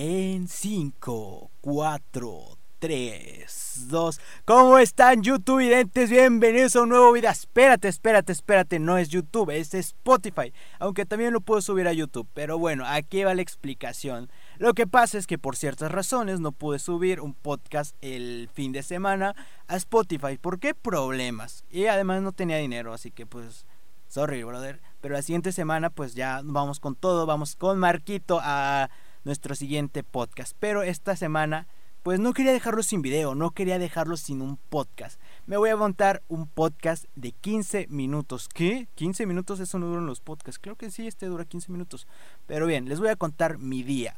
[0.00, 4.20] En 5, 4, 3, 2.
[4.44, 6.08] ¿Cómo están, YouTube videntes?
[6.08, 7.32] Bienvenidos a un nuevo video.
[7.32, 8.78] Espérate, espérate, espérate.
[8.78, 10.52] No es YouTube, es Spotify.
[10.78, 12.28] Aunque también lo puedo subir a YouTube.
[12.32, 14.30] Pero bueno, aquí va la explicación.
[14.58, 18.70] Lo que pasa es que por ciertas razones no pude subir un podcast el fin
[18.70, 19.34] de semana
[19.66, 20.38] a Spotify.
[20.40, 21.64] ¿Por qué problemas?
[21.70, 23.66] Y además no tenía dinero, así que pues.
[24.06, 24.80] Sorry, brother.
[25.00, 27.26] Pero la siguiente semana, pues ya vamos con todo.
[27.26, 28.90] Vamos con Marquito a
[29.28, 30.56] nuestro siguiente podcast.
[30.58, 31.68] Pero esta semana,
[32.02, 35.20] pues no quería dejarlo sin video, no quería dejarlo sin un podcast.
[35.46, 38.48] Me voy a montar un podcast de 15 minutos.
[38.48, 38.88] ¿Qué?
[38.96, 39.60] ¿15 minutos?
[39.60, 40.58] Eso no duran los podcasts.
[40.58, 42.06] Creo que sí, este dura 15 minutos.
[42.46, 44.16] Pero bien, les voy a contar mi día.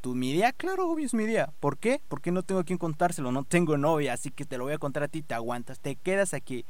[0.00, 0.52] ¿Tu mi día?
[0.52, 1.52] Claro, obvio es mi día.
[1.58, 2.00] ¿Por qué?
[2.06, 4.78] Porque no tengo a quien contárselo, no tengo novia, así que te lo voy a
[4.78, 6.64] contar a ti, te aguantas, te quedas aquí.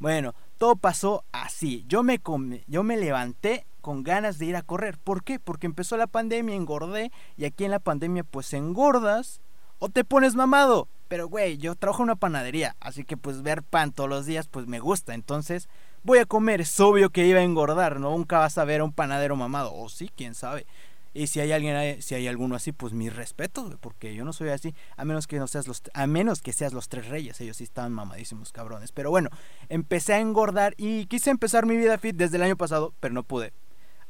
[0.00, 1.86] Bueno, todo pasó así.
[1.88, 2.20] Yo me,
[2.66, 4.98] yo me levanté con ganas de ir a correr.
[4.98, 5.40] ¿Por qué?
[5.40, 9.40] Porque empezó la pandemia, engordé y aquí en la pandemia pues engordas
[9.78, 10.86] o te pones mamado.
[11.08, 14.48] Pero güey, yo trabajo en una panadería, así que pues ver pan todos los días
[14.48, 15.14] pues me gusta.
[15.14, 15.70] Entonces
[16.02, 18.10] voy a comer, es obvio que iba a engordar, ¿no?
[18.10, 19.72] Nunca vas a ver a un panadero mamado.
[19.72, 20.66] O sí, quién sabe.
[21.12, 24.50] Y si hay alguien, si hay alguno así, pues mis respetos, porque yo no soy
[24.50, 27.56] así, a menos que no seas los, a menos que seas los tres reyes, ellos
[27.56, 28.92] sí estaban mamadísimos cabrones.
[28.92, 29.28] Pero bueno,
[29.68, 33.24] empecé a engordar y quise empezar mi vida fit desde el año pasado, pero no
[33.24, 33.52] pude.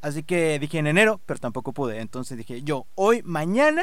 [0.02, 2.00] Así que dije en enero, pero tampoco pude.
[2.00, 3.82] Entonces dije yo, hoy, mañana,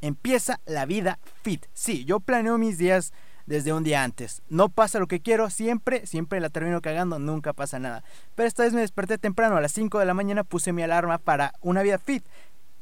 [0.00, 1.66] empieza la vida fit.
[1.74, 3.12] Sí, yo planeo mis días
[3.46, 4.42] desde un día antes.
[4.48, 8.04] No pasa lo que quiero, siempre, siempre la termino cagando, nunca pasa nada.
[8.34, 11.18] Pero esta vez me desperté temprano, a las 5 de la mañana puse mi alarma
[11.18, 12.24] para una vida fit.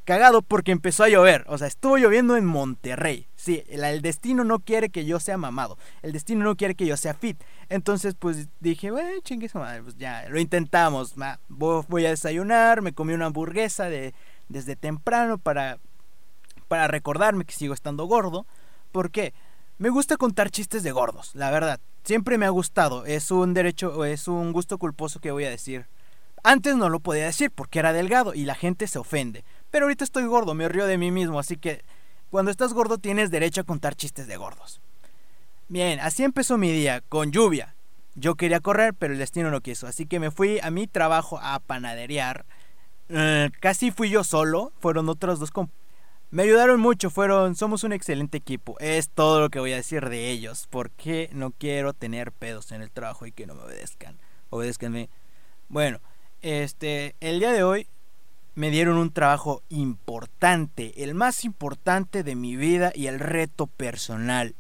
[0.05, 3.27] Cagado porque empezó a llover, o sea, estuvo lloviendo en Monterrey.
[3.37, 6.99] Sí, el, destino no quiere que yo sea mamado, el destino no quiere que yo
[6.99, 7.43] sea fit.
[7.71, 11.15] Entonces, pues dije, bueno, chingue madre, pues ya, lo intentamos.
[11.49, 14.13] voy a desayunar, me comí una hamburguesa de,
[14.51, 15.79] desde temprano para,
[16.69, 18.47] para recordarme que sigo estando gordo.
[18.93, 19.33] ¿Por qué?
[19.85, 21.79] Me gusta contar chistes de gordos, la verdad.
[22.05, 25.85] Siempre me ha gustado, es un derecho, es un gusto culposo que voy a decir.
[26.43, 29.45] Antes no lo podía decir porque era delgado y la gente se ofende.
[29.71, 31.85] Pero ahorita estoy gordo, me río de mí mismo, así que
[32.31, 34.81] cuando estás gordo tienes derecho a contar chistes de gordos.
[35.69, 37.75] Bien, así empezó mi día, con lluvia.
[38.15, 41.39] Yo quería correr, pero el destino no quiso, así que me fui a mi trabajo
[41.43, 42.47] a panaderear.
[43.11, 45.51] Eh, casi fui yo solo, fueron otros dos
[46.31, 48.77] Me ayudaron mucho, fueron, somos un excelente equipo.
[48.81, 52.83] Es todo lo que voy a decir de ellos, porque no quiero tener pedos en
[52.83, 54.19] el trabajo y que no me obedezcan.
[54.51, 55.11] Obedezcanme.
[55.69, 56.01] Bueno,
[56.43, 57.89] este, el día de hoy
[58.55, 64.55] me dieron un trabajo importante, el más importante de mi vida y el reto personal.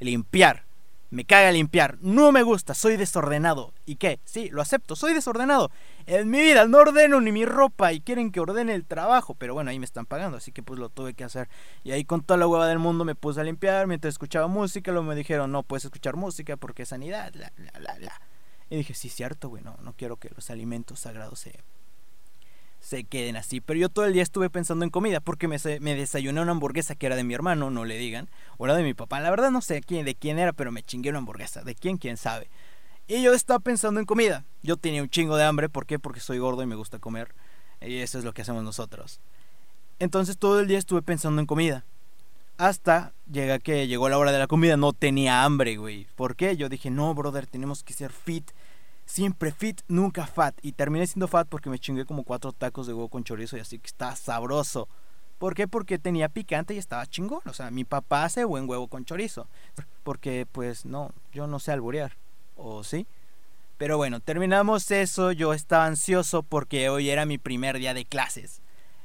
[0.00, 0.67] Limpiar.
[1.10, 1.96] Me caga limpiar.
[2.00, 3.72] No me gusta, soy desordenado.
[3.86, 4.20] ¿Y qué?
[4.24, 5.70] Sí, lo acepto, soy desordenado.
[6.06, 9.34] En mi vida no ordeno ni mi ropa y quieren que ordene el trabajo.
[9.34, 11.48] Pero bueno, ahí me están pagando, así que pues lo tuve que hacer.
[11.82, 14.92] Y ahí con toda la hueva del mundo me puse a limpiar mientras escuchaba música.
[14.92, 18.20] Luego me dijeron, no puedes escuchar música porque es sanidad, la, la, la, la.
[18.70, 21.58] Y dije, sí, cierto, güey, no, no quiero que los alimentos sagrados se
[22.80, 23.60] se queden así.
[23.60, 26.94] Pero yo todo el día estuve pensando en comida porque me, me desayuné una hamburguesa
[26.94, 29.20] que era de mi hermano, no le digan, o era de mi papá.
[29.20, 31.62] La verdad no sé quién, de quién era, pero me chingué una hamburguesa.
[31.62, 31.96] ¿De quién?
[31.96, 32.48] ¿Quién sabe?
[33.06, 34.44] Y yo estaba pensando en comida.
[34.62, 35.68] Yo tenía un chingo de hambre.
[35.68, 35.98] ¿Por qué?
[35.98, 37.34] Porque soy gordo y me gusta comer.
[37.80, 39.20] Y eso es lo que hacemos nosotros.
[39.98, 41.84] Entonces todo el día estuve pensando en comida.
[42.58, 46.06] Hasta llega que llegó la hora de la comida, no tenía hambre, güey.
[46.16, 46.56] ¿Por qué?
[46.56, 48.50] Yo dije, no, brother, tenemos que ser fit
[49.08, 50.54] siempre fit, nunca fat.
[50.62, 53.60] Y terminé siendo fat porque me chingué como cuatro tacos de huevo con chorizo y
[53.60, 54.86] así que está sabroso.
[55.38, 55.66] ¿Por qué?
[55.66, 57.40] Porque tenía picante y estaba chingón.
[57.46, 59.48] O sea, mi papá hace buen huevo con chorizo.
[60.02, 62.16] Porque, pues, no, yo no sé alburear.
[62.56, 63.06] ¿O sí?
[63.78, 65.32] Pero bueno, terminamos eso.
[65.32, 68.60] Yo estaba ansioso porque hoy era mi primer día de clases.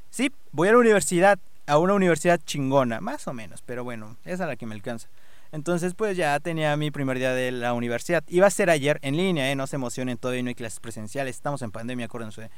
[0.09, 3.61] Sí, voy a la universidad, a una universidad chingona, más o menos.
[3.61, 5.07] Pero bueno, es la que me alcanza.
[5.53, 8.23] Entonces, pues ya tenía mi primer día de la universidad.
[8.27, 9.55] Iba a ser ayer en línea, ¿eh?
[9.55, 11.35] No se emocionen, todavía no hay clases presenciales.
[11.35, 12.49] Estamos en pandemia, acuérdense.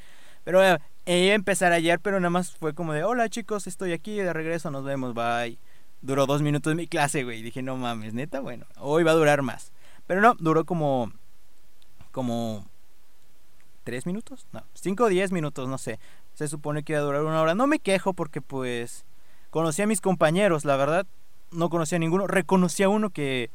[0.45, 3.91] Pero eh, iba a empezar ayer, pero nada más fue como de, hola chicos, estoy
[3.91, 5.59] aquí, de regreso, nos vemos, bye.
[6.01, 7.41] Duró dos minutos mi clase, güey.
[7.41, 9.73] Dije, no mames, neta, bueno, hoy va a durar más.
[10.07, 11.11] Pero no, duró como,
[12.13, 12.65] como,
[13.83, 15.99] tres minutos, no, cinco o diez minutos, no sé.
[16.33, 17.55] Se supone que iba a durar una hora.
[17.55, 19.03] No me quejo porque pues
[19.49, 21.05] conocí a mis compañeros, la verdad
[21.51, 22.27] no conocía a ninguno.
[22.27, 23.49] Reconocí a uno que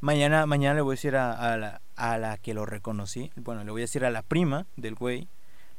[0.00, 3.30] mañana, mañana le voy a decir a, la, a la que lo reconocí.
[3.36, 5.28] Bueno, le voy a decir a la prima del güey.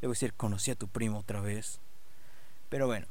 [0.01, 1.79] Le voy a decir, conocí a tu primo otra vez.
[2.69, 3.07] Pero bueno,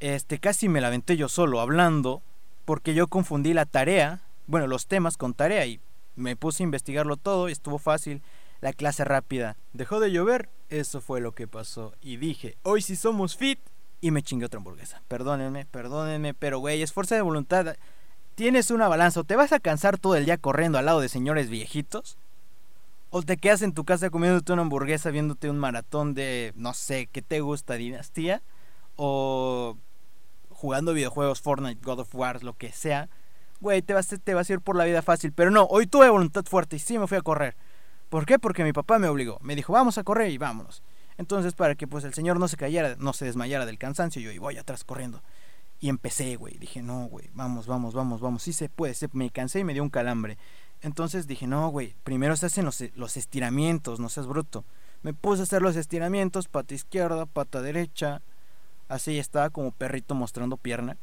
[0.00, 2.22] este casi me la aventé yo solo hablando
[2.64, 5.80] porque yo confundí la tarea, bueno, los temas con tarea y
[6.16, 8.22] me puse a investigarlo todo y estuvo fácil.
[8.60, 12.94] La clase rápida dejó de llover, eso fue lo que pasó y dije, hoy sí
[12.94, 13.58] somos fit
[14.02, 15.00] y me chingué otra hamburguesa.
[15.08, 17.76] Perdónenme, perdónenme, pero güey, es fuerza de voluntad.
[18.34, 21.08] Tienes una balanza, o te vas a cansar todo el día corriendo al lado de
[21.08, 22.18] señores viejitos,
[23.10, 27.06] o te quedas en tu casa comiéndote una hamburguesa viéndote un maratón de, no sé,
[27.12, 27.74] ¿qué te gusta?
[27.74, 28.42] Dinastía,
[28.96, 29.78] o
[30.50, 33.08] jugando videojuegos, Fortnite, God of War, lo que sea.
[33.60, 36.08] Güey, te vas, te vas a ir por la vida fácil, pero no, hoy tuve
[36.08, 37.54] voluntad fuerte y sí me fui a correr.
[38.08, 38.40] ¿Por qué?
[38.40, 39.38] Porque mi papá me obligó.
[39.42, 40.82] Me dijo, vamos a correr y vámonos.
[41.18, 44.30] Entonces, para que pues el señor no se cayera, no se desmayara del cansancio, yo
[44.30, 45.22] y voy atrás corriendo.
[45.80, 46.58] Y empecé, güey.
[46.58, 48.42] Dije, no, güey, vamos, vamos, vamos, vamos.
[48.42, 48.94] Sí se puede.
[49.12, 50.38] Me cansé y me dio un calambre.
[50.80, 54.64] Entonces dije, no, güey, primero se hacen los, los estiramientos, no seas bruto.
[55.02, 58.22] Me puse a hacer los estiramientos, pata izquierda, pata derecha.
[58.88, 60.96] Así estaba como perrito mostrando pierna.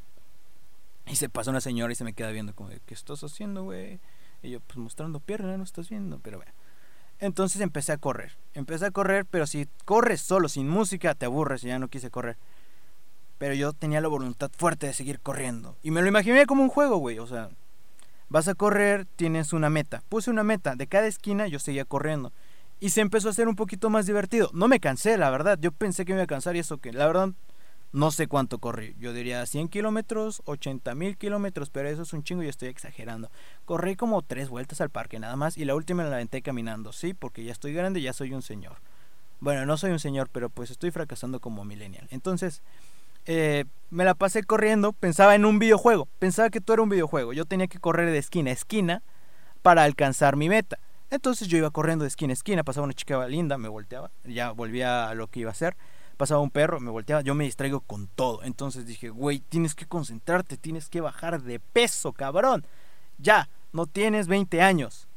[1.07, 3.99] Y se pasa una señora y se me queda viendo como, ¿qué estás haciendo, güey?
[4.43, 6.51] Y yo, pues mostrando pierna, no estás viendo, pero bueno.
[7.19, 8.37] Entonces empecé a correr.
[8.53, 12.09] Empecé a correr, pero si corres solo, sin música, te aburres y ya no quise
[12.09, 12.37] correr.
[13.37, 15.77] Pero yo tenía la voluntad fuerte de seguir corriendo.
[15.83, 17.19] Y me lo imaginé como un juego, güey.
[17.19, 17.49] O sea,
[18.29, 20.03] vas a correr, tienes una meta.
[20.09, 20.75] Puse una meta.
[20.75, 22.31] De cada esquina yo seguía corriendo.
[22.79, 24.49] Y se empezó a hacer un poquito más divertido.
[24.53, 25.57] No me cansé, la verdad.
[25.61, 27.29] Yo pensé que me iba a cansar y eso que, la verdad,
[27.91, 28.95] no sé cuánto corrí.
[28.99, 33.31] Yo diría 100 kilómetros, 80 mil kilómetros, pero eso es un chingo y estoy exagerando.
[33.65, 37.13] Corrí como tres vueltas al parque nada más y la última la aventé caminando, sí,
[37.13, 38.77] porque ya estoy grande y ya soy un señor.
[39.39, 42.07] Bueno, no soy un señor, pero pues estoy fracasando como millennial.
[42.11, 42.61] Entonces,
[43.25, 47.33] eh, me la pasé corriendo, pensaba en un videojuego, pensaba que todo era un videojuego.
[47.33, 49.01] Yo tenía que correr de esquina a esquina
[49.61, 50.77] para alcanzar mi meta.
[51.09, 54.51] Entonces yo iba corriendo de esquina a esquina, pasaba una chica linda, me volteaba, ya
[54.51, 55.75] volvía a lo que iba a hacer
[56.19, 58.43] pasaba un perro, me volteaba, yo me distraigo con todo.
[58.43, 62.65] Entonces dije, güey, tienes que concentrarte, tienes que bajar de peso, cabrón.
[63.19, 65.07] Ya, no tienes 20 años.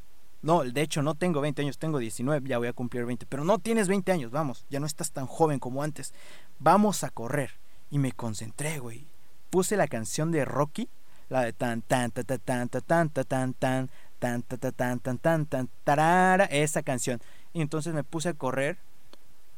[0.43, 3.26] No, de hecho no tengo 20 años, tengo 19, ya voy a cumplir 20.
[3.26, 6.14] Pero no tienes 20 años, vamos, ya no estás tan joven como antes.
[6.60, 7.50] Vamos a correr.
[7.90, 9.04] Y me concentré, güey.
[9.50, 10.88] Puse la canción de Rocky,
[11.28, 13.88] la de tan tan tan tan tan tan tan tan tan
[14.20, 17.20] tan tan tan tan tan tan esa canción.
[17.52, 18.78] Y entonces me puse a correr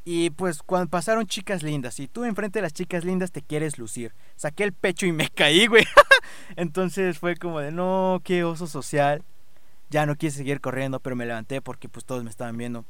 [0.05, 3.79] y pues cuando pasaron chicas lindas y tú enfrente de las chicas lindas te quieres
[3.79, 4.13] lucir.
[4.37, 5.87] Saqué el pecho y me caí, güey.
[6.57, 9.23] Entonces fue como de, no, qué oso social.
[9.89, 12.85] Ya no quise seguir corriendo, pero me levanté porque pues todos me estaban viendo.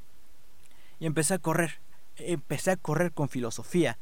[0.99, 1.79] Y empecé a correr.
[2.17, 3.99] Empecé a correr con filosofía.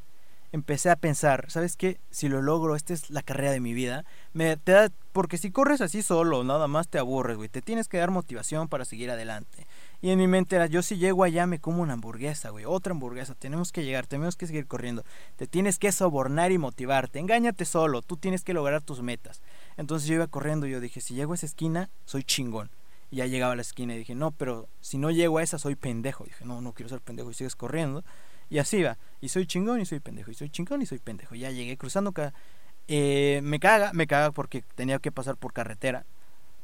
[0.51, 1.99] Empecé a pensar, ¿sabes qué?
[2.11, 4.05] Si lo logro, esta es la carrera de mi vida.
[4.33, 7.49] Me, te da, porque si corres así solo, nada más te aburres, güey.
[7.49, 9.65] Te tienes que dar motivación para seguir adelante.
[10.03, 12.91] Y en mi mente era, yo si llego allá me como una hamburguesa, güey, otra
[12.91, 15.05] hamburguesa, tenemos que llegar, tenemos que seguir corriendo,
[15.37, 19.41] te tienes que sobornar y motivarte, engáñate solo, tú tienes que lograr tus metas.
[19.77, 22.69] Entonces yo iba corriendo y yo dije, si llego a esa esquina, soy chingón.
[23.11, 25.57] Y ya llegaba a la esquina y dije, no, pero si no llego a esa,
[25.57, 26.25] soy pendejo.
[26.25, 28.03] dije, no, no quiero ser pendejo y sigues corriendo.
[28.49, 31.33] Y así va, y soy chingón y soy pendejo, y soy chingón y soy pendejo.
[31.33, 32.13] Y ya llegué cruzando.
[32.89, 36.05] Eh, me caga, me caga porque tenía que pasar por carretera.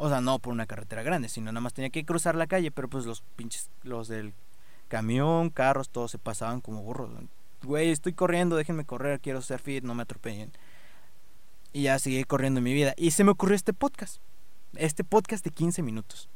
[0.02, 2.72] O sea, no por una carretera grande, sino nada más tenía que cruzar la calle,
[2.72, 4.34] pero pues los pinches, los del
[4.88, 7.12] camión, carros, todos se pasaban como burros.
[7.64, 10.54] Güey, estoy corriendo, déjenme correr, quiero ser fit, no me atropellen.
[11.74, 12.94] Y ya seguí corriendo en mi vida.
[12.96, 14.22] Y se me ocurrió este podcast.
[14.76, 16.30] Este podcast de 15 minutos.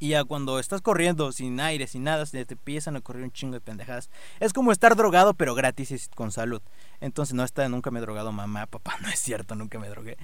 [0.00, 3.30] Y ya cuando estás corriendo sin aire, sin nada, se te empiezan a correr un
[3.30, 4.10] chingo de pendejadas.
[4.40, 6.60] Es como estar drogado, pero gratis y con salud.
[7.00, 8.96] Entonces no está, nunca me he drogado mamá, papá.
[9.02, 10.16] No es cierto, nunca me drogué.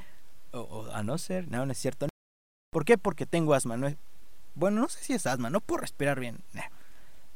[0.51, 2.09] O, a no ser, no, no es cierto.
[2.71, 2.99] ¿Por qué?
[2.99, 3.77] Porque tengo asma.
[3.77, 3.89] No
[4.55, 6.41] bueno, no sé si es asma, no puedo respirar bien.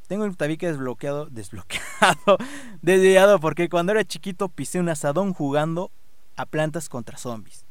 [0.07, 2.37] Tengo el tabique desbloqueado, desbloqueado,
[2.81, 5.89] desviado, porque cuando era chiquito pisé un asadón jugando
[6.35, 7.65] a plantas contra zombies.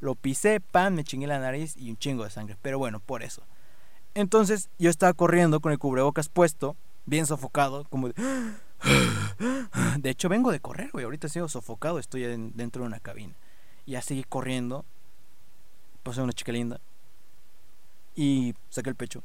[0.00, 2.56] Lo pisé, pan, me chingué la nariz y un chingo de sangre.
[2.62, 3.42] Pero bueno, por eso.
[4.14, 8.14] Entonces yo estaba corriendo con el cubrebocas puesto, bien sofocado, como de...
[9.98, 11.04] De hecho, vengo de correr, güey.
[11.04, 12.22] Ahorita sigo sofocado, estoy
[12.54, 13.34] dentro de una cabina.
[13.86, 14.84] Y seguí corriendo
[16.08, 16.80] pasé una chica linda.
[18.16, 19.22] Y saqué el pecho.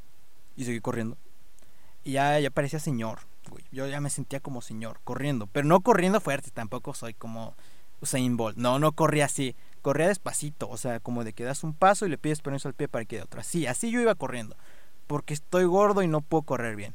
[0.56, 1.18] Y seguí corriendo.
[2.04, 3.20] Y ya, ya parecía señor,
[3.72, 5.48] Yo ya me sentía como señor, corriendo.
[5.48, 7.56] Pero no corriendo fuerte, tampoco soy como
[8.02, 8.58] Usain Bolt.
[8.58, 9.56] No, no corría así.
[9.82, 10.70] Corría despacito.
[10.70, 13.06] O sea, como de que das un paso y le pides permiso al pie para
[13.06, 13.40] que dé otro.
[13.40, 14.56] Así, así yo iba corriendo.
[15.08, 16.94] Porque estoy gordo y no puedo correr bien.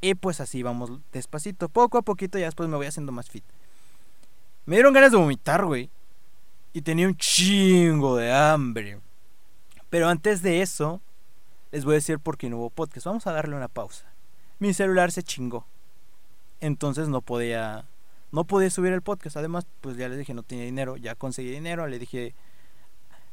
[0.00, 3.44] Y pues así vamos despacito, poco a poquito, y después me voy haciendo más fit.
[4.66, 5.90] Me dieron ganas de vomitar, güey.
[6.72, 8.98] Y tenía un chingo de hambre.
[9.96, 11.00] Pero antes de eso,
[11.72, 13.06] les voy a decir por qué no hubo podcast.
[13.06, 14.04] Vamos a darle una pausa.
[14.58, 15.64] Mi celular se chingó.
[16.60, 17.86] Entonces no podía
[18.30, 19.38] no podía subir el podcast.
[19.38, 22.34] Además, pues ya les dije, no tenía dinero, ya conseguí dinero, le dije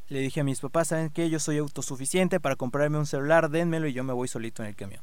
[0.07, 1.29] le dije a mis papás, ¿saben qué?
[1.29, 4.75] Yo soy autosuficiente para comprarme un celular, denmelo y yo me voy solito en el
[4.77, 5.01] camión.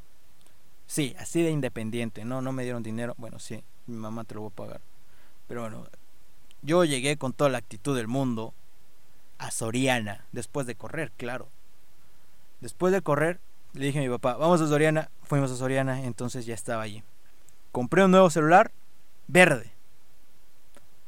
[0.86, 3.14] Sí, así de independiente, no no me dieron dinero.
[3.18, 4.80] Bueno, sí, mi mamá te lo voy a pagar.
[5.46, 5.86] Pero bueno,
[6.62, 8.54] Yo llegué con toda la actitud del mundo
[9.40, 11.48] a Soriana, después de correr, claro.
[12.60, 13.40] Después de correr,
[13.72, 15.10] le dije a mi papá, vamos a Soriana.
[15.22, 17.02] Fuimos a Soriana, entonces ya estaba allí.
[17.72, 18.70] Compré un nuevo celular,
[19.28, 19.72] verde.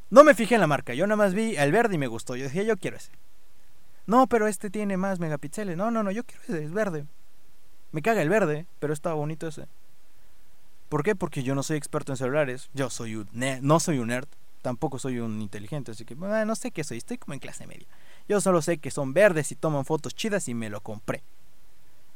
[0.08, 2.34] No me fijé en la marca, yo nada más vi el verde y me gustó.
[2.34, 3.12] Yo dije, yo quiero ese.
[4.06, 5.76] No, pero este tiene más megapíxeles.
[5.76, 7.04] No, no, no, yo quiero ese, es verde.
[7.92, 9.66] Me caga el verde, pero está bonito ese.
[10.88, 11.14] ¿Por qué?
[11.14, 12.70] Porque yo no soy experto en celulares.
[12.72, 13.28] Yo soy un
[13.60, 14.28] no soy un nerd,
[14.62, 17.86] tampoco soy un inteligente, así que no sé qué soy, estoy como en clase media.
[18.28, 21.22] Yo solo sé que son verdes y toman fotos chidas y me lo compré.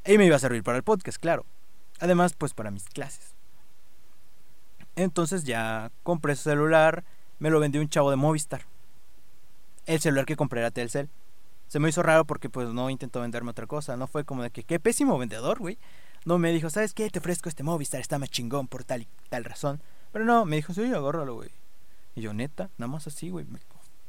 [0.05, 1.45] Y me iba a servir para el podcast, claro.
[1.99, 3.35] Además, pues para mis clases.
[4.95, 7.05] Entonces ya compré ese celular,
[7.39, 8.63] me lo vendió un chavo de Movistar.
[9.85, 11.11] El celular que compré era Telcel.
[11.69, 14.51] Se me hizo raro porque pues no intentó venderme otra cosa, no fue como de
[14.51, 15.79] que qué pésimo vendedor, güey.
[16.25, 17.11] No me dijo, ¿sabes qué?
[17.11, 19.81] Te ofrezco este Movistar, está más chingón por tal y tal razón.
[20.13, 21.51] Pero no, me dijo, sí, agárralo, güey.
[22.15, 23.47] Y yo, neta, nada más así, güey.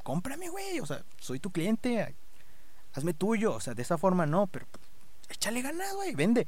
[0.08, 0.80] Cómprame, güey.
[0.80, 2.16] O sea, soy tu cliente.
[2.94, 3.54] Hazme tuyo.
[3.54, 4.82] O sea, de esa forma no, pero pues,
[5.28, 6.48] échale ganas, güey, vende.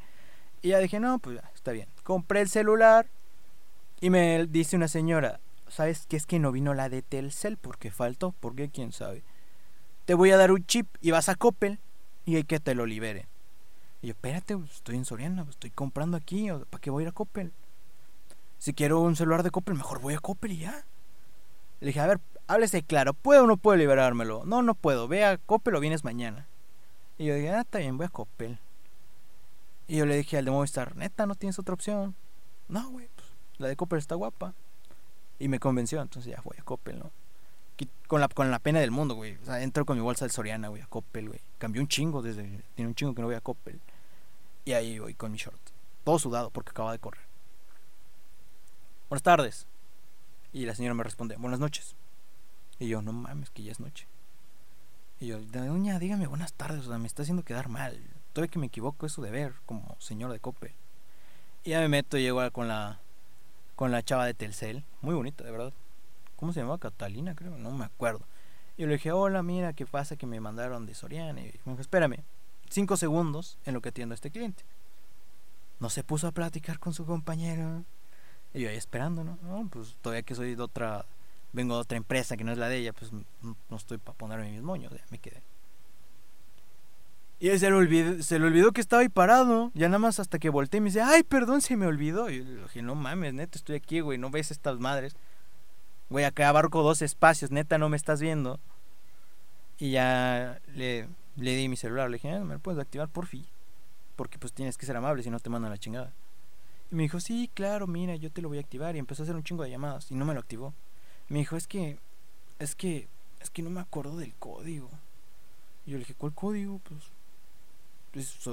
[0.62, 1.90] Y ya dije, no, pues está bien.
[2.04, 3.08] Compré el celular
[4.00, 7.58] y me dice una señora, ¿sabes qué es que no vino la de Telcel?
[7.58, 9.24] Porque faltó, porque quién sabe.
[10.06, 11.80] Te voy a dar un chip y vas a Coppel
[12.24, 13.28] y hay que te lo libere.
[14.02, 17.12] Y yo, espérate, estoy en Soriana, estoy comprando aquí, ¿para qué voy a ir a
[17.12, 17.52] Coppel?
[18.58, 20.86] Si quiero un celular de Coppel, mejor voy a Coppel y ya.
[21.82, 24.44] Le dije, a ver, háblese claro, ¿puedo o no puedo liberármelo?
[24.44, 26.48] No, no puedo, ve a Coppel o vienes mañana.
[27.18, 28.58] Y yo dije, ah, está bien, voy a Coppel.
[29.88, 32.16] Y yo le dije al de Movistar, neta, ¿no tienes otra opción?
[32.68, 33.28] No, güey, pues
[33.60, 34.56] la de Coppel está guapa.
[35.38, 37.12] Y me convenció, entonces ya voy a Coppel, ¿no?
[38.08, 39.38] Con la, con la pena del mundo, güey.
[39.44, 41.40] O sea, entro con mi bolsa del Soriana, güey, a Coppel, güey.
[41.60, 42.64] Cambió un chingo desde...
[42.76, 43.80] Tiene un chingo que no voy a Coppel.
[44.66, 45.60] Y ahí voy con mi short.
[46.04, 47.24] Todo sudado porque acaba de correr.
[49.08, 49.68] Buenas tardes.
[50.52, 51.96] Y la señora me responde, buenas noches.
[52.80, 54.08] Y yo, no mames, que ya es noche.
[55.20, 58.02] Y yo, doña, dígame buenas tardes, o sea, me está haciendo quedar mal.
[58.34, 60.72] Todavía que me equivoco es su deber, como señor de Coppel.
[61.64, 63.00] Y ya me meto y llego con la
[63.80, 65.72] con la chava de Telcel, muy bonita, de verdad.
[66.36, 66.80] ¿Cómo se llamaba?
[66.80, 68.26] Catalina, creo, no me acuerdo.
[68.76, 70.18] Y le dije, hola, mira, ¿qué pasa?
[70.18, 71.40] Que me mandaron de Soriana.
[71.40, 72.18] Y me dijo, espérame,
[72.70, 74.64] cinco segundos en lo que atiendo a este cliente.
[75.80, 77.86] No se puso a platicar con su compañero.
[78.54, 79.38] Y yo ahí esperando, ¿no?
[79.44, 81.06] No, pues todavía que soy de otra,
[81.54, 84.52] vengo de otra empresa que no es la de ella, pues no, estoy para ponerme
[84.52, 85.42] mis moños, ya me quedé.
[87.42, 89.72] Y se le, olvidó, se le olvidó que estaba ahí parado.
[89.74, 92.30] Ya nada más hasta que volteé y me dice, ay, perdón, se me olvidó.
[92.30, 95.16] Y le dije, no mames, neta, estoy aquí, güey, no ves estas madres.
[96.10, 98.60] Güey, acá abarco dos espacios, neta, no me estás viendo.
[99.78, 103.26] Y ya le, le di mi celular, le dije, ah, ¿me lo puedes activar por
[103.26, 103.46] fin?
[104.18, 106.12] Porque pues tienes que ser amable, si no te mandan la chingada.
[106.92, 108.98] Y me dijo, sí, claro, mira, yo te lo voy a activar.
[108.98, 110.74] Y empezó a hacer un chingo de llamadas y no me lo activó.
[111.30, 112.00] Me dijo, es que,
[112.58, 113.08] es que,
[113.40, 114.90] es que no me acuerdo del código.
[115.86, 116.80] Y yo le dije, ¿cuál código?
[116.80, 117.00] Pues,
[118.14, 118.50] es,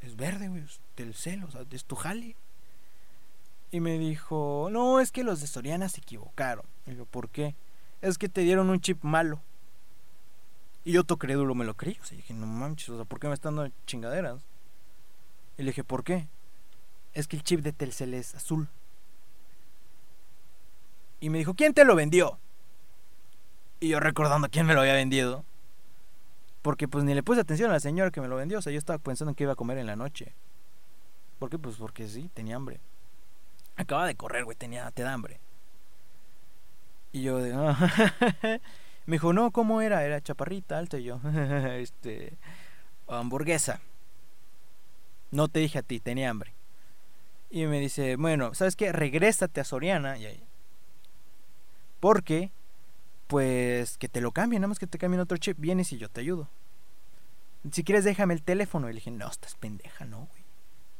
[0.00, 2.36] es verde, güey, es del celo, o sea, es tu jale.
[3.72, 6.64] Y me dijo, no, es que los de Soriana se equivocaron.
[6.86, 7.54] Y yo, ¿por qué?
[8.00, 9.40] Es que te dieron un chip malo.
[10.84, 11.98] Y yo, to crédulo, me lo creí.
[12.00, 14.42] O sea, dije, no manches, o sea, ¿por qué me están dando chingaderas?
[15.58, 16.28] Y le dije, ¿por qué?
[17.12, 18.68] Es que el chip de Telcel es azul.
[21.20, 22.38] Y me dijo, ¿quién te lo vendió?
[23.78, 25.44] Y yo recordando quién me lo había vendido.
[26.62, 28.58] Porque pues ni le puse atención a la señora que me lo vendió.
[28.58, 30.34] O sea, yo estaba pensando en que iba a comer en la noche.
[31.38, 31.58] ¿Por qué?
[31.58, 32.80] Pues porque sí, tenía hambre.
[33.76, 35.40] Acaba de correr, güey, tenía, te da hambre.
[37.12, 37.54] Y yo de,
[39.06, 40.04] me dijo, no, ¿cómo era?
[40.04, 41.20] Era chaparrita, alta y yo,
[41.78, 42.34] este,
[43.08, 43.80] hamburguesa.
[45.30, 46.52] No te dije a ti, tenía hambre.
[47.50, 48.92] Y me dice, bueno, ¿sabes qué?
[48.92, 50.18] Regrésate a Soriana.
[50.18, 50.44] Y ahí.
[52.00, 52.50] Porque,
[53.26, 55.58] pues, que te lo cambien, nada más que te cambien otro chip.
[55.58, 56.48] Vienes y yo te ayudo.
[57.70, 58.88] Si quieres, déjame el teléfono.
[58.88, 60.42] Y le dije, no, estás pendeja, no, güey.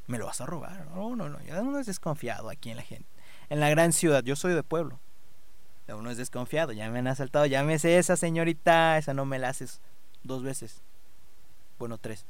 [0.07, 0.87] Me lo vas a robar.
[0.87, 1.41] No, no, no.
[1.41, 3.07] Ya uno es desconfiado aquí en la gente.
[3.49, 4.23] En la gran ciudad.
[4.23, 4.99] Yo soy de pueblo.
[5.87, 6.71] Ya uno es desconfiado.
[6.71, 7.45] Ya me han asaltado.
[7.45, 8.97] Llámese esa señorita.
[8.97, 9.81] Esa no me la haces
[10.23, 10.81] dos veces.
[11.79, 12.25] Bueno, tres.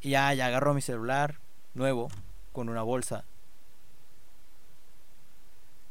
[0.00, 1.38] Y ya, ya agarró mi celular
[1.74, 2.08] nuevo
[2.52, 3.24] con una bolsa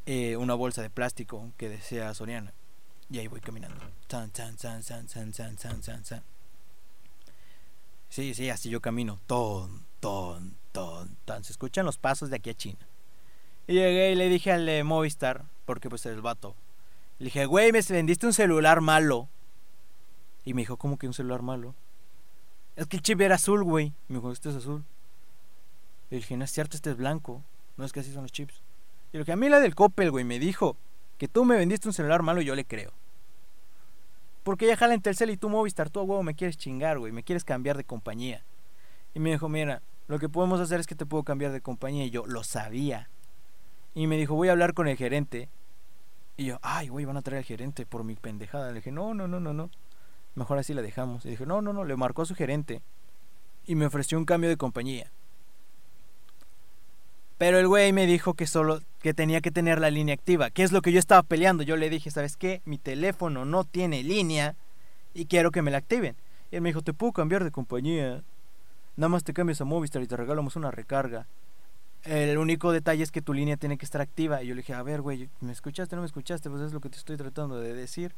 [0.06, 2.54] eh, una bolsa de plástico que desea Soriana.
[3.10, 3.80] Y ahí voy caminando.
[8.10, 9.20] Sí, sí, así yo camino.
[9.28, 11.44] Ton, ton, ton, ton.
[11.44, 12.80] Se escuchan los pasos de aquí a China.
[13.68, 16.56] Y llegué y le dije al de Movistar, porque pues el vato.
[17.20, 19.28] Le dije, güey, me vendiste un celular malo.
[20.46, 21.76] Y me dijo, ¿cómo que un celular malo?
[22.76, 23.94] Es que el chip era azul, güey.
[24.08, 24.84] Me dijo, este es azul.
[26.10, 27.44] Y dije, no es cierto, este es blanco.
[27.78, 28.62] No es que así son los chips.
[29.12, 30.78] Y lo que a mí la del Coppel, güey, me dijo
[31.18, 32.92] que tú me vendiste un celular malo, yo le creo.
[34.44, 37.12] Porque ya jala en Telcel y tú Movistar, tú a huevo me quieres chingar, güey,
[37.12, 38.44] me quieres cambiar de compañía.
[39.14, 42.06] Y me dijo, mira, lo que podemos hacer es que te puedo cambiar de compañía.
[42.06, 43.10] Y yo lo sabía.
[43.94, 45.50] Y me dijo, voy a hablar con el gerente.
[46.38, 48.70] Y yo, ay, güey, van a traer al gerente por mi pendejada.
[48.70, 49.70] Le dije, no, no, no, no, no.
[50.36, 51.26] Mejor así la dejamos.
[51.26, 52.82] Y dije, no, no, no, le marcó a su gerente.
[53.66, 55.12] Y me ofreció un cambio de compañía.
[57.38, 60.64] Pero el güey me dijo que solo que tenía que tener la línea activa, que
[60.64, 61.64] es lo que yo estaba peleando.
[61.64, 62.62] Yo le dije, ¿sabes qué?
[62.66, 64.56] Mi teléfono no tiene línea
[65.14, 66.16] y quiero que me la activen.
[66.52, 68.24] Y él me dijo, "Te puedo cambiar de compañía.
[68.98, 71.28] Nada más te cambias a Movistar y te regalamos una recarga.
[72.04, 74.74] El único detalle es que tu línea tiene que estar activa." Y yo le dije,
[74.74, 76.50] "A ver, güey, ¿me escuchaste no me escuchaste?
[76.50, 78.14] Pues es lo que te estoy tratando de decir."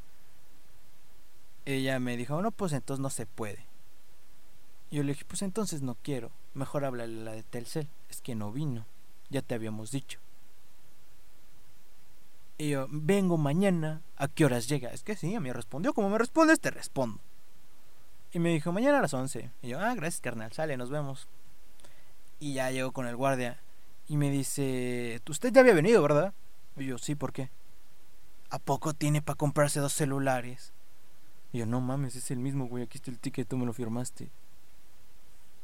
[1.66, 3.66] Ella me dijo, "No, pues entonces no se puede."
[4.90, 6.32] Y yo le dije, "Pues entonces no quiero.
[6.56, 7.88] Mejor háblale a la de Telcel.
[8.10, 8.86] Es que no vino."
[9.30, 10.20] Ya te habíamos dicho.
[12.62, 14.04] Y yo, vengo mañana.
[14.18, 14.92] ¿A qué horas llega?
[14.92, 15.96] Es que sí, me respondió.
[15.96, 17.20] Como me respondes, te respondo.
[18.34, 19.50] Y me dijo, mañana a las 11.
[19.64, 20.54] Y yo, ah, gracias, carnal.
[20.54, 21.28] Sale, nos vemos.
[22.40, 23.60] Y ya llego con el guardia.
[24.08, 26.36] Y me dice, usted ya había venido, ¿verdad?
[26.78, 27.50] Y yo, sí, ¿por qué?
[28.52, 30.72] ¿A poco tiene para comprarse dos celulares?
[31.54, 32.84] Y yo, no mames, es el mismo, güey.
[32.84, 34.30] Aquí está el ticket, tú me lo firmaste.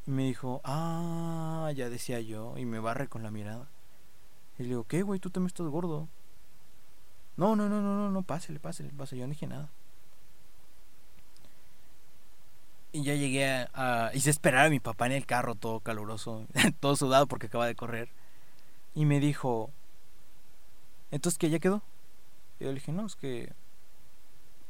[0.07, 3.69] Y me dijo, ah, ya decía yo, y me barre con la mirada.
[4.57, 5.19] Y le digo, ¿qué, güey?
[5.19, 6.09] Tú también estás gordo.
[7.37, 9.21] No, no, no, no, no, no, pásele, pásele, pásele.
[9.21, 9.69] Yo no dije nada.
[12.91, 16.47] Y ya llegué a, Hice esperar a mi papá en el carro, todo caluroso,
[16.79, 18.09] todo sudado porque acaba de correr.
[18.95, 19.69] Y me dijo,
[21.11, 21.49] ¿entonces qué?
[21.49, 21.83] ¿Ya quedó?
[22.59, 23.53] Y yo le dije, no, es que.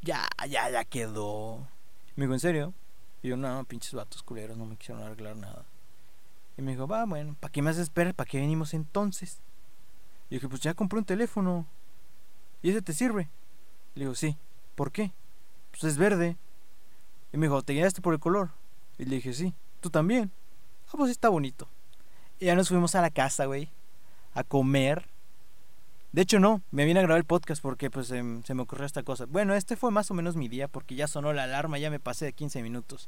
[0.01, 1.67] Ya, ya, ya quedó.
[2.15, 2.73] Me dijo, ¿en serio?
[3.23, 5.63] Y yo, no, pinches vatos culeros, no me quisieron arreglar nada.
[6.57, 8.13] Y me dijo, va, bueno, ¿para qué más esperas?
[8.13, 9.39] ¿Para qué venimos entonces?
[10.29, 11.65] Y dije, pues ya compré un teléfono.
[12.67, 13.29] ¿Y ese te sirve?
[13.95, 14.35] Le digo, sí.
[14.75, 15.13] ¿Por qué?
[15.71, 16.35] Pues es verde.
[17.31, 18.49] Y me dijo, ¿te guiaste por el color?
[18.97, 19.53] Y le dije, sí.
[19.79, 20.31] ¿Tú también?
[20.89, 21.69] Ah, pues está bonito.
[22.41, 23.69] Y ya nos fuimos a la casa, güey.
[24.33, 25.07] A comer.
[26.11, 28.85] De hecho, no, me vine a grabar el podcast porque pues se, se, me ocurrió
[28.85, 29.27] esta cosa.
[29.27, 32.01] Bueno, este fue más o menos mi día porque ya sonó la alarma, ya me
[32.01, 33.07] pasé de 15 minutos.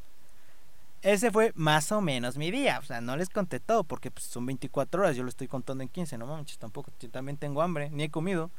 [1.02, 2.80] Ese fue más o menos mi día.
[2.80, 5.84] O sea, no les conté todo porque pues, son 24 horas, yo lo estoy contando
[5.84, 6.93] en 15, no manches, tampoco.
[7.02, 8.52] Yo también tengo hambre, ni he comido.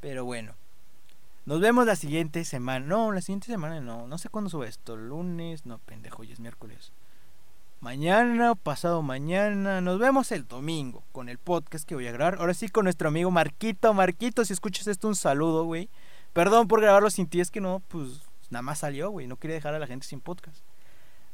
[0.00, 0.54] Pero bueno.
[1.46, 2.84] Nos vemos la siguiente semana.
[2.84, 4.06] No, la siguiente semana no.
[4.06, 4.96] No sé cuándo sube esto.
[4.96, 6.92] Lunes, no, pendejo, ya es miércoles.
[7.80, 12.38] Mañana, pasado mañana, nos vemos el domingo con el podcast que voy a grabar.
[12.40, 13.94] Ahora sí con nuestro amigo Marquito.
[13.94, 15.88] Marquito, si escuchas esto, un saludo, güey.
[16.32, 19.26] Perdón por grabarlo sin ti, es que no, pues nada más salió, güey.
[19.26, 20.58] No quería dejar a la gente sin podcast.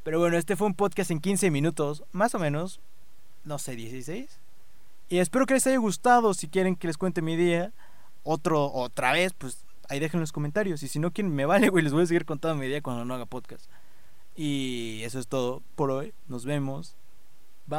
[0.03, 2.79] Pero bueno, este fue un podcast en 15 minutos, más o menos,
[3.43, 4.39] no sé, 16.
[5.09, 6.35] Y espero que les haya gustado.
[6.35, 7.73] Si quieren que les cuente mi día,
[8.25, 10.83] otro, otra vez, pues ahí dejen los comentarios.
[10.83, 13.05] Y si no, quién me vale, güey, les voy a seguir contando mi día cuando
[13.05, 13.69] no haga podcast.
[14.35, 16.13] Y eso es todo por hoy.
[16.27, 16.97] Nos vemos.
[17.67, 17.75] Bye.